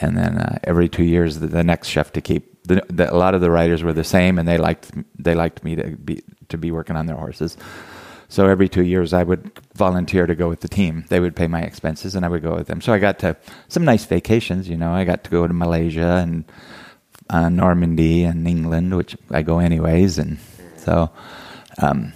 [0.00, 3.34] And then uh, every two years, the, the next chef d'equipe the, the, a lot
[3.34, 6.58] of the riders were the same, and they liked they liked me to be to
[6.58, 7.56] be working on their horses.
[8.28, 11.04] So every two years, I would volunteer to go with the team.
[11.08, 12.80] They would pay my expenses, and I would go with them.
[12.80, 13.36] So I got to
[13.68, 14.68] some nice vacations.
[14.68, 16.44] You know, I got to go to Malaysia and
[17.30, 20.38] uh, Normandy and England, which I go anyways, and
[20.76, 21.10] so
[21.78, 22.12] um,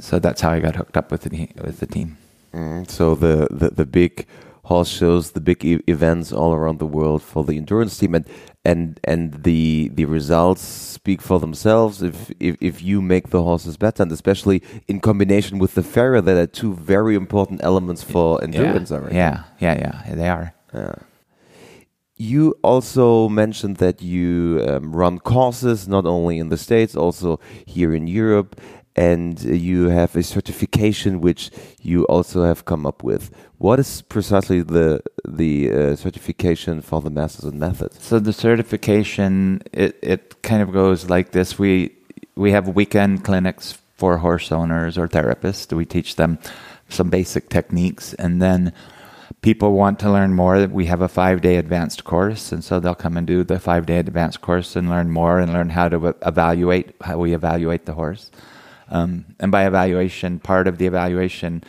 [0.00, 2.18] so that's how I got hooked up with the with the team.
[2.52, 4.26] Mm, so the, the the big
[4.66, 8.26] horse shows, the big e events all around the world for the endurance team, and
[8.64, 12.02] and and the the results speak for themselves.
[12.02, 16.20] If if, if you make the horses better, and especially in combination with the farrier,
[16.20, 18.90] that are two very important elements for endurance.
[18.90, 20.54] Yeah, yeah, yeah, yeah, they are.
[20.74, 20.94] Yeah.
[22.18, 27.94] You also mentioned that you um, run courses not only in the States, also here
[27.94, 28.58] in Europe
[28.96, 31.50] and you have a certification which
[31.82, 33.30] you also have come up with.
[33.58, 38.02] What is precisely the the uh, certification for the Masters and Methods?
[38.02, 41.58] So the certification it it kind of goes like this.
[41.58, 41.92] We
[42.34, 45.72] we have weekend clinics for horse owners or therapists.
[45.72, 46.38] We teach them
[46.88, 48.72] some basic techniques, and then
[49.42, 50.66] people want to learn more.
[50.66, 53.84] We have a five day advanced course, and so they'll come and do the five
[53.84, 57.94] day advanced course and learn more and learn how to evaluate how we evaluate the
[57.94, 58.30] horse.
[58.88, 61.64] Um, and by evaluation, part of the evaluation,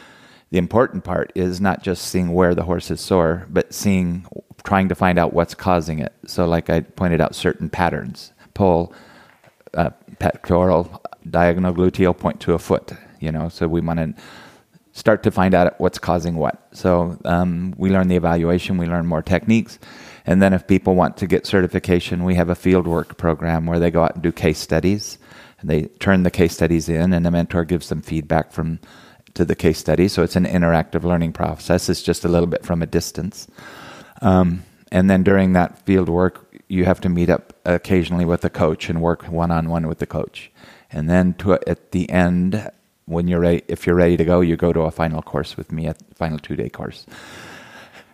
[0.52, 4.26] the important part is not just seeing where the horse is sore, but seeing,
[4.64, 6.14] trying to find out what's causing it.
[6.26, 8.94] So, like I pointed out, certain patterns pull,
[9.74, 12.94] uh, pectoral, diagonal gluteal point to a foot.
[13.20, 14.14] You know, so we want to
[14.98, 16.68] start to find out what's causing what.
[16.72, 19.78] So um, we learn the evaluation, we learn more techniques,
[20.26, 23.92] and then if people want to get certification, we have a fieldwork program where they
[23.92, 25.20] go out and do case studies
[25.60, 28.80] and they turn the case studies in, and the mentor gives them feedback from
[29.34, 30.08] to the case study.
[30.08, 31.90] So it's an interactive learning process.
[31.90, 33.48] It's just a little bit from a distance.
[34.22, 38.50] Um, and then during that field work, you have to meet up occasionally with the
[38.50, 40.52] coach and work one on one with the coach.
[40.92, 42.70] And then to, at the end,
[43.06, 45.72] when you're ready, if you're ready to go, you go to a final course with
[45.72, 47.06] me, a final two day course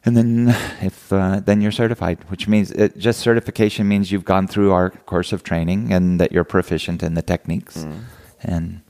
[0.06, 4.48] and then if uh, then you're certified, which means it, just certification means you've gone
[4.48, 8.02] through our course of training and that you're proficient in the techniques, mm.
[8.44, 8.82] and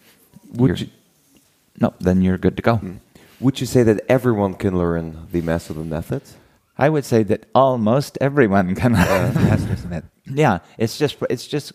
[0.54, 0.90] would you,
[1.80, 2.78] no, then you're good to go.
[2.78, 3.00] Mm.
[3.40, 6.38] Would you say that everyone can learn the Masterson methods?
[6.78, 10.10] I would say that almost everyone can learn the Masterson method.
[10.26, 11.74] Yeah, it's just it's just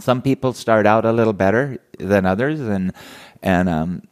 [0.00, 2.92] some people start out a little better than others, and
[3.42, 4.02] and um,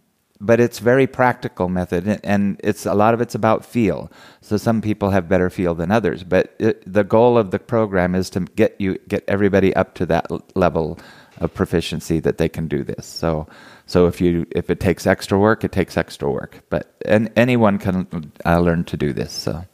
[0.45, 4.83] but it's very practical method and it's a lot of it's about feel so some
[4.83, 8.41] people have better feel than others but it, the goal of the program is to
[8.41, 10.27] get you get everybody up to that
[10.57, 10.99] level
[11.39, 13.07] of proficiency that they can do this.
[13.07, 13.47] So,
[13.87, 16.63] so if you if it takes extra work, it takes extra work.
[16.71, 19.33] But and anyone can uh, learn to do this.
[19.33, 19.65] So,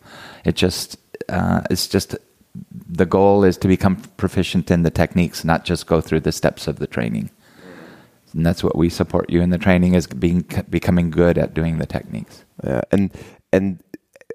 [0.44, 2.16] it just uh, it's just
[2.88, 6.66] the goal is to become proficient in the techniques, not just go through the steps
[6.66, 7.30] of the training.
[8.38, 11.78] And that's what we support you in the training is being becoming good at doing
[11.78, 12.44] the techniques.
[12.62, 13.12] Yeah, and
[13.52, 13.82] and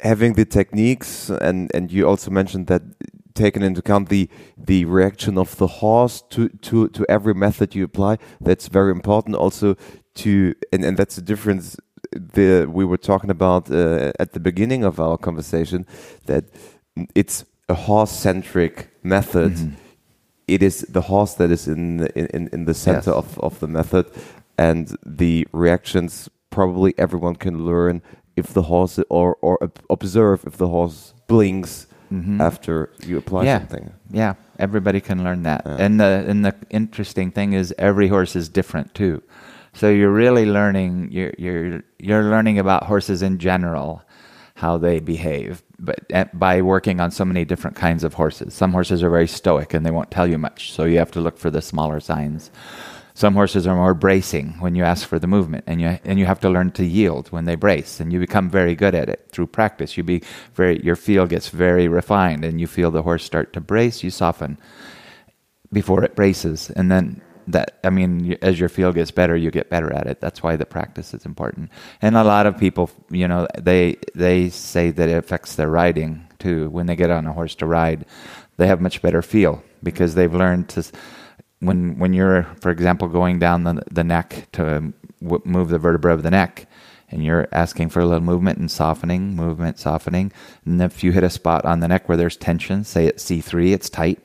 [0.02, 2.82] having the techniques, and and you also mentioned that
[3.34, 7.86] taken into account the the reaction of the horse to to to every method you
[7.86, 8.18] apply.
[8.42, 9.38] That's very important.
[9.38, 9.78] Also
[10.16, 11.78] to and and that's the difference.
[12.12, 15.86] The we were talking about uh, at the beginning of our conversation
[16.26, 16.44] that
[17.16, 19.52] it's a horse centric method.
[19.52, 19.83] Mm -hmm.
[20.56, 23.22] It is the horse that is in the, in in the center yes.
[23.22, 24.06] of of the method,
[24.58, 28.02] and the reactions probably everyone can learn
[28.36, 29.58] if the horse or or
[29.90, 32.40] observe if the horse blinks mm-hmm.
[32.42, 33.60] after you apply yeah.
[33.60, 33.94] something.
[34.12, 35.64] Yeah, everybody can learn that.
[35.66, 35.78] Yeah.
[35.80, 39.22] And the and the interesting thing is every horse is different too.
[39.74, 44.04] So you're really learning you're you're you're learning about horses in general,
[44.56, 48.54] how they behave, but eh, by working on so many different kinds of horses.
[48.54, 51.20] Some horses are very stoic and they won't tell you much, so you have to
[51.20, 52.52] look for the smaller signs.
[53.16, 56.26] Some horses are more bracing when you ask for the movement, and you and you
[56.26, 59.28] have to learn to yield when they brace, and you become very good at it
[59.32, 59.98] through practice.
[59.98, 60.24] You be
[60.56, 64.04] very your feel gets very refined, and you feel the horse start to brace.
[64.04, 64.58] You soften
[65.72, 69.70] before it braces, and then that I mean, as your feel gets better, you get
[69.70, 70.22] better at it.
[70.22, 71.70] That's why the practice is important.
[72.02, 76.28] And a lot of people, you know, they they say that it affects their riding
[76.40, 76.70] too.
[76.70, 78.06] When they get on a horse to ride,
[78.58, 80.84] they have much better feel because they've learned to
[81.60, 85.80] when when you're, for example, going down the the neck to um, w- move the
[85.80, 86.68] vertebra of the neck,
[87.10, 90.32] and you're asking for a little movement and softening, movement, softening,
[90.66, 93.74] and if you hit a spot on the neck where there's tension, say at C3,
[93.74, 94.20] it's tight.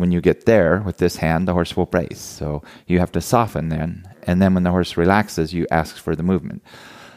[0.00, 2.18] When you get there with this hand, the horse will brace.
[2.20, 6.16] So you have to soften then, and then when the horse relaxes, you ask for
[6.16, 6.62] the movement.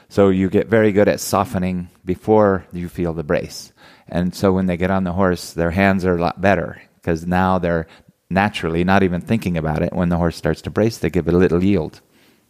[0.09, 3.71] So you get very good at softening before you feel the brace.
[4.09, 7.25] And so when they get on the horse, their hands are a lot better because
[7.25, 7.87] now they're
[8.29, 11.33] naturally, not even thinking about it, when the horse starts to brace, they give it
[11.33, 12.01] a little yield,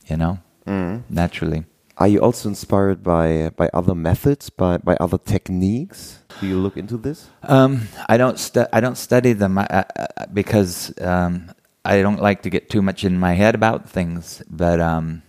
[0.07, 1.03] you know, mm.
[1.11, 1.65] naturally.
[1.97, 6.19] Are you also inspired by by other methods, by by other techniques?
[6.39, 7.29] Do you look into this?
[7.43, 8.37] Um, I don't.
[8.73, 9.85] I don't study them uh, uh,
[10.33, 11.51] because um,
[11.85, 14.41] I don't like to get too much in my head about things.
[14.49, 15.21] But um,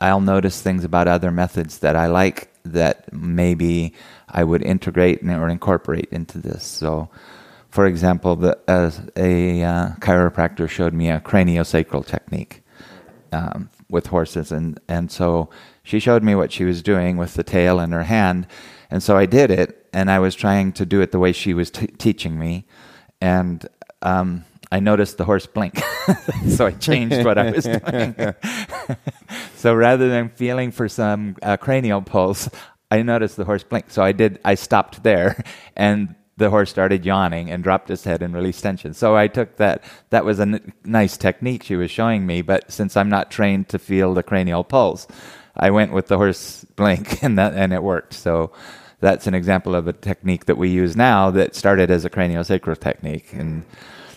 [0.00, 3.92] I'll notice things about other methods that I like that maybe
[4.28, 6.64] I would integrate or incorporate into this.
[6.64, 7.10] So
[7.76, 12.62] for example, the, as a uh, chiropractor showed me a craniosacral technique
[13.32, 15.50] um, with horses, and and so
[15.82, 18.46] she showed me what she was doing with the tail in her hand,
[18.90, 21.54] and so I did it, and I was trying to do it the way she
[21.54, 22.66] was t- teaching me,
[23.20, 23.66] and
[24.02, 25.80] um, I noticed the horse blink,
[26.48, 28.34] so I changed what I was doing.
[29.56, 32.48] so rather than feeling for some uh, cranial pulse,
[32.90, 33.90] I noticed the horse blink.
[33.90, 34.40] So I did.
[34.44, 35.42] I stopped there,
[35.76, 38.92] and the horse started yawning and dropped his head and released tension.
[38.92, 39.82] So I took that.
[40.10, 43.68] That was a n- nice technique she was showing me, but since I'm not trained
[43.70, 45.06] to feel the cranial pulse,
[45.56, 48.12] I went with the horse blink and that and it worked.
[48.12, 48.52] So
[49.00, 52.78] that's an example of a technique that we use now that started as a craniosacral
[52.78, 53.64] technique and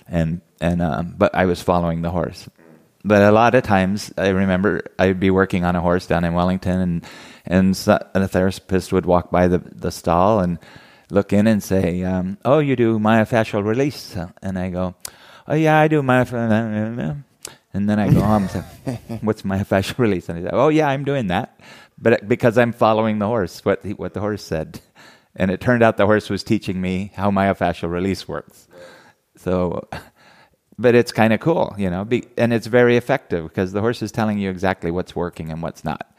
[0.08, 2.50] and and um, but I was following the horse.
[3.06, 6.34] But a lot of times I remember I'd be working on a horse down in
[6.34, 7.06] Wellington and
[7.46, 10.60] and so, a therapist would walk by the the stall and
[11.12, 14.96] look in and say, um, "Oh, you do myofascial release," and I go,
[15.48, 17.24] "Oh yeah, I do myofascial."
[17.72, 20.88] And then I go home and say, "What's myofascial release?" And I say, "Oh yeah,
[20.90, 21.60] I'm doing that,"
[21.98, 24.82] but because I'm following the horse, what the, what the horse said,
[25.36, 28.68] and it turned out the horse was teaching me how myofascial release works.
[29.38, 29.88] So,
[30.78, 34.02] but it's kind of cool, you know, be, and it's very effective because the horse
[34.02, 36.12] is telling you exactly what's working and what's not.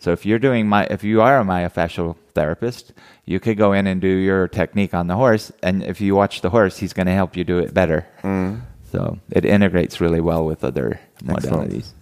[0.00, 2.94] So if you're doing my, if you are a myofascial therapist,
[3.26, 6.40] you could go in and do your technique on the horse, and if you watch
[6.40, 8.06] the horse, he's going to help you do it better.
[8.22, 8.62] Mm.
[8.90, 11.70] So it integrates really well with other Excellent.
[11.70, 11.92] modalities.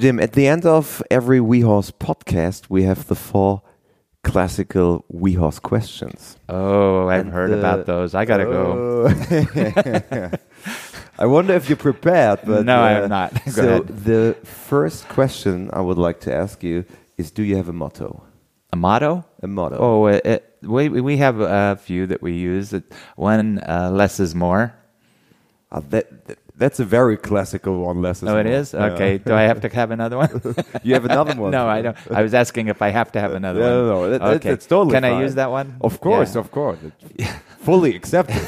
[0.00, 3.62] Jim, at the end of every WeHorse podcast, we have the four
[4.24, 6.36] classical WeHorse questions.
[6.48, 8.14] Oh, I've and heard about those.
[8.14, 9.08] I gotta oh.
[9.08, 10.30] go.
[11.20, 12.40] I wonder if you're prepared.
[12.44, 13.32] But no, uh, I am not.
[13.48, 13.88] so ahead.
[13.88, 16.84] the first question I would like to ask you
[17.18, 18.22] is: Do you have a motto?
[18.72, 19.24] A motto?
[19.42, 19.76] A motto.
[19.78, 22.74] Oh, it, it, we we have a few that we use.
[23.16, 24.74] One, uh, less is more.
[25.72, 28.02] Uh, that, that, that's a very classical one.
[28.02, 28.40] Less is oh, more.
[28.40, 28.74] it is.
[28.74, 29.18] Okay.
[29.18, 30.54] Do I have to have another one?
[30.82, 31.50] you have another one.
[31.58, 31.96] no, I don't.
[32.10, 33.86] I was asking if I have to have another no, one.
[33.86, 34.50] No, no, that, okay.
[34.50, 34.94] That's totally.
[34.94, 35.12] Can fine.
[35.12, 35.76] I use that one?
[35.80, 36.40] Of course, yeah.
[36.40, 36.78] of course.
[37.60, 38.42] Fully accepted.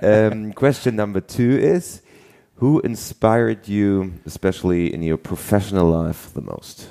[0.02, 2.02] um, question number two is
[2.56, 6.88] Who inspired you, especially in your professional life, the most?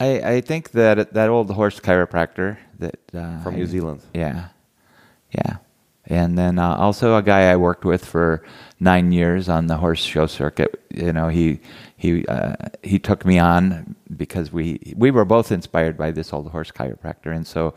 [0.00, 4.00] I, I think that that old horse chiropractor that uh, From New Zealand.
[4.12, 4.48] Yeah,
[5.30, 5.58] yeah,
[6.12, 8.44] and then uh, also a guy I worked with for
[8.78, 10.78] nine years on the horse show circuit.
[10.90, 11.60] You know, he
[11.96, 16.50] he uh, he took me on because we we were both inspired by this old
[16.50, 17.74] horse chiropractor, and so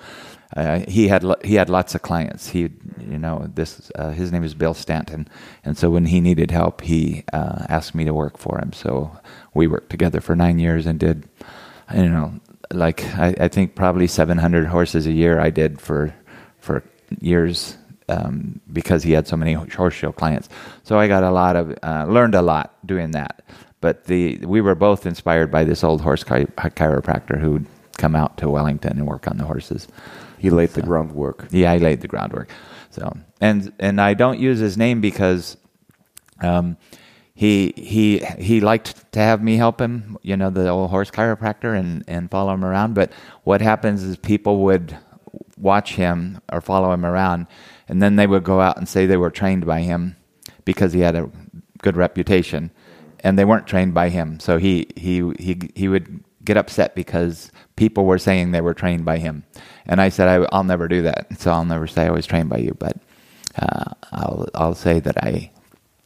[0.53, 2.49] uh, he had he had lots of clients.
[2.49, 5.29] He you know this uh, his name is Bill Stanton,
[5.63, 8.73] and so when he needed help, he uh, asked me to work for him.
[8.73, 9.17] So
[9.53, 11.29] we worked together for nine years and did
[11.93, 12.33] you know,
[12.71, 16.13] like I, I think probably 700 horses a year I did for
[16.59, 16.83] for
[17.21, 17.77] years
[18.09, 20.49] um, because he had so many horse show clients.
[20.83, 23.43] So I got a lot of uh, learned a lot doing that.
[23.81, 27.65] But the we were both inspired by this old horse chi- chiropractor who'd
[27.97, 29.87] come out to Wellington and work on the horses.
[30.37, 31.47] He laid the groundwork.
[31.51, 32.49] Yeah, I laid the groundwork.
[32.89, 35.57] So and and I don't use his name because
[36.41, 36.77] um,
[37.33, 41.77] he he he liked to have me help him, you know, the old horse chiropractor,
[41.77, 42.95] and and follow him around.
[42.95, 43.11] But
[43.43, 44.97] what happens is people would
[45.57, 47.47] watch him or follow him around,
[47.87, 50.15] and then they would go out and say they were trained by him
[50.65, 51.29] because he had a
[51.81, 52.71] good reputation,
[53.21, 54.39] and they weren't trained by him.
[54.39, 59.05] So he he he he would get upset because people were saying they were trained
[59.05, 59.43] by him,
[59.85, 61.39] and I said I, I'll never do that.
[61.39, 62.97] So I'll never say I was trained by you, but
[63.59, 65.51] uh, I'll I'll say that I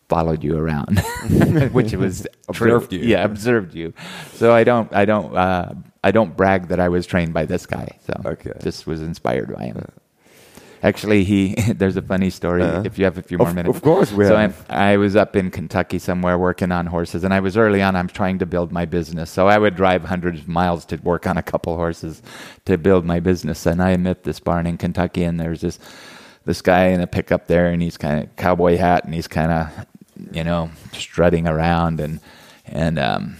[0.09, 0.99] followed you around,
[1.71, 2.25] which was.
[2.49, 3.01] Observed you.
[3.01, 3.93] Yeah, observed you.
[4.33, 5.73] So I don't I don't uh,
[6.03, 7.99] I don't brag that I was trained by this guy.
[8.07, 8.53] So Okay.
[8.63, 9.85] just was inspired by him.
[10.81, 12.63] Actually, he there's a funny story.
[12.63, 14.65] Uh, if you have a few more of- minutes, of course we so have.
[14.69, 17.95] I, I was up in Kentucky somewhere working on horses, and I was early on.
[17.95, 21.27] I'm trying to build my business, so I would drive hundreds of miles to work
[21.27, 22.21] on a couple horses
[22.65, 23.65] to build my business.
[23.65, 25.79] And I met this barn in Kentucky, and there's this
[26.45, 29.51] this guy in a pickup there, and he's kind of cowboy hat, and he's kind
[29.51, 29.85] of
[30.31, 32.19] you know strutting around, and
[32.65, 33.37] and um,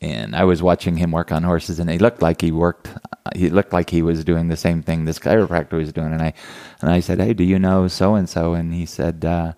[0.00, 2.88] and I was watching him work on horses, and he looked like he worked.
[3.34, 6.34] He looked like he was doing the same thing this chiropractor was doing, and I
[6.80, 9.52] and I said, "Hey, do you know so and so?" And he said, uh,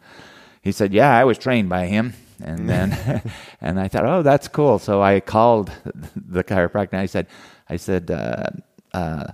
[0.62, 3.22] "He said, yeah, I was trained by him." And then,
[3.60, 5.70] and I thought, "Oh, that's cool." So I called
[6.16, 6.92] the chiropractor.
[6.92, 7.26] And I said,
[7.68, 8.50] "I said." Uh,
[8.92, 9.32] uh,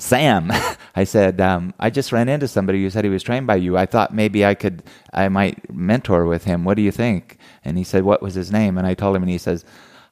[0.00, 0.52] Sam,
[0.94, 3.76] I said, um, I just ran into somebody who said he was trained by you.
[3.76, 6.64] I thought maybe I could, I might mentor with him.
[6.64, 7.36] What do you think?
[7.64, 8.78] And he said, What was his name?
[8.78, 9.64] And I told him, and he says,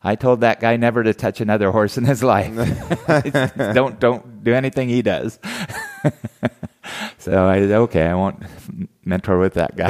[0.07, 2.55] I told that guy never to touch another horse in his life.
[3.75, 5.41] don't don't do anything he does.
[7.19, 8.41] so I said, okay, I won't
[9.05, 9.89] mentor with that guy.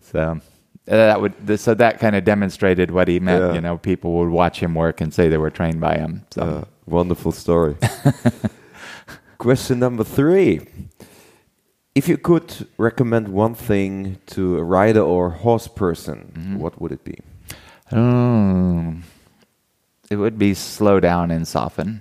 [0.00, 0.40] so
[0.88, 3.44] uh, that would so that kind of demonstrated what he meant.
[3.44, 3.54] Yeah.
[3.54, 6.26] You know, people would watch him work and say they were trained by him.
[6.32, 7.76] So Uh, wonderful story.
[9.38, 10.66] Question number three.
[11.94, 16.58] If you could recommend one thing to a rider or horse person, Mm-hmm.
[16.58, 17.18] what would it be?
[17.92, 18.94] Oh,
[20.10, 22.00] it would be slow down and soften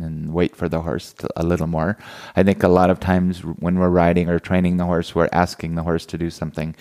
[0.00, 1.96] and wait for the horse to, a little more.
[2.34, 5.76] I think a lot of times when we're riding or training the horse, we're asking
[5.76, 6.74] the horse to do something,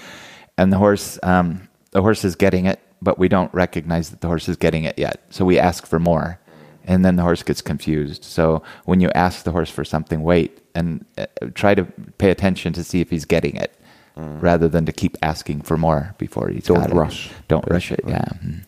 [0.57, 4.27] and the horse, um, the horse is getting it, but we don't recognize that the
[4.27, 5.21] horse is getting it yet.
[5.29, 6.39] So we ask for more,
[6.87, 8.23] and then the horse gets confused.
[8.23, 11.85] So when you ask the horse for something, wait and uh, try to
[12.17, 13.73] pay attention to see if he's getting it.
[14.19, 16.95] Rather than to keep asking for more before he's Don't got it.
[16.95, 17.29] rush.
[17.47, 17.99] Don't rush it.
[18.07, 18.25] Yeah.
[18.43, 18.65] Mm.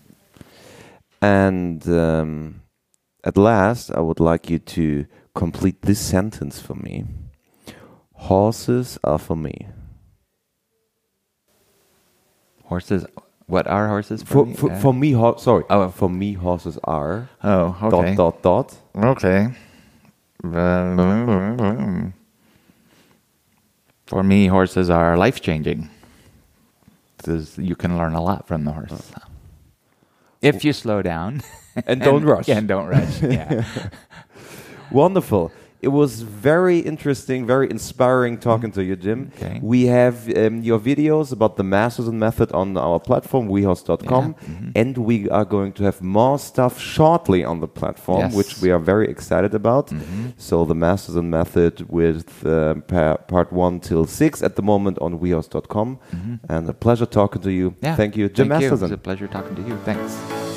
[1.24, 2.62] And um,
[3.24, 7.06] at last, I would like you to complete this sentence for me.
[8.14, 9.68] Horses are for me.
[12.66, 13.08] Horses.
[13.50, 14.22] What are horses?
[14.22, 14.54] For, me?
[14.54, 14.80] for, Yeah.
[14.80, 15.64] for me, ho- sorry.
[15.72, 15.90] Oh.
[15.90, 17.30] For me, horses are.
[17.44, 18.14] oh, okay.
[18.16, 19.08] Dot, dot, dot.
[19.18, 19.48] Okay.
[24.06, 25.90] For me, horses are life changing.
[27.58, 29.12] You can learn a lot from the horse.
[29.18, 29.24] Oh.
[30.42, 31.42] If you slow down
[31.86, 32.48] And don't rush.
[32.50, 33.22] And don't rush.
[33.22, 33.66] Yeah.
[34.92, 35.52] Wonderful.
[35.82, 39.32] It was very interesting, very inspiring talking to you, Jim.
[39.38, 39.60] Okay.
[39.64, 44.72] We have um, your videos about the Masterson method on our platform, wehorse.com, Yeah, mhm.
[44.76, 48.36] and we are going to have more stuff shortly on the platform, Yes.
[48.36, 49.88] which we are very excited about.
[49.88, 50.34] Mhm.
[50.38, 55.20] So the Masterson method with uh, pa- part one till six at the moment on
[55.20, 55.98] wehorse.com.
[56.12, 56.40] Mhm.
[56.50, 57.74] And a pleasure talking to you.
[57.82, 57.96] Yeah.
[57.96, 58.68] Thank you, Jim Thank you.
[58.68, 59.78] It was a pleasure talking to you.
[59.86, 60.49] Thanks.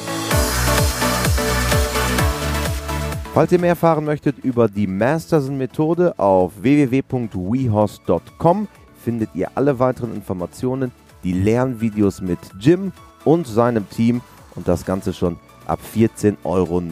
[3.34, 8.68] Falls ihr mehr erfahren möchtet über die Masterson-Methode auf www.wehost.com
[9.02, 10.92] findet ihr alle weiteren Informationen,
[11.24, 12.92] die Lernvideos mit Jim
[13.24, 14.20] und seinem Team
[14.54, 16.82] und das Ganze schon ab 14,90 Euro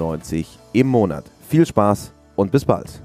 [0.72, 1.24] im Monat.
[1.46, 3.02] Viel Spaß und bis bald.